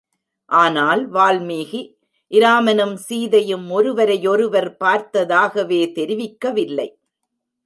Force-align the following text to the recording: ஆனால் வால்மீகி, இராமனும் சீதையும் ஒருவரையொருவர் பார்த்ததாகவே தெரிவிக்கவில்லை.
ஆனால் 0.49 1.11
வால்மீகி, 1.11 1.81
இராமனும் 2.31 2.95
சீதையும் 2.95 3.69
ஒருவரையொருவர் 3.69 4.71
பார்த்ததாகவே 4.79 5.81
தெரிவிக்கவில்லை. 5.91 6.89